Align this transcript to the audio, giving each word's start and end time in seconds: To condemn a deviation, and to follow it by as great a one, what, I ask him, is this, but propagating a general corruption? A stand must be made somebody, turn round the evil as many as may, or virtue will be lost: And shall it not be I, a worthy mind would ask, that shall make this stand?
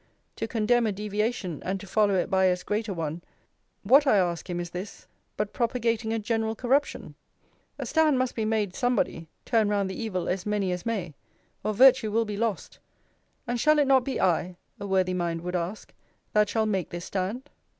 To 0.37 0.47
condemn 0.47 0.87
a 0.87 0.91
deviation, 0.91 1.61
and 1.63 1.79
to 1.79 1.85
follow 1.85 2.15
it 2.15 2.27
by 2.31 2.47
as 2.47 2.63
great 2.63 2.87
a 2.87 2.93
one, 2.95 3.21
what, 3.83 4.07
I 4.07 4.17
ask 4.17 4.49
him, 4.49 4.59
is 4.59 4.71
this, 4.71 5.05
but 5.37 5.53
propagating 5.53 6.11
a 6.11 6.17
general 6.17 6.55
corruption? 6.55 7.13
A 7.77 7.85
stand 7.85 8.17
must 8.17 8.33
be 8.33 8.43
made 8.43 8.73
somebody, 8.75 9.27
turn 9.45 9.69
round 9.69 9.91
the 9.91 10.01
evil 10.01 10.27
as 10.27 10.43
many 10.43 10.71
as 10.71 10.87
may, 10.87 11.13
or 11.63 11.75
virtue 11.75 12.09
will 12.11 12.25
be 12.25 12.35
lost: 12.35 12.79
And 13.45 13.59
shall 13.59 13.77
it 13.77 13.85
not 13.85 14.03
be 14.03 14.19
I, 14.19 14.57
a 14.79 14.87
worthy 14.87 15.13
mind 15.13 15.41
would 15.41 15.55
ask, 15.55 15.93
that 16.33 16.49
shall 16.49 16.65
make 16.65 16.89
this 16.89 17.05
stand? 17.05 17.51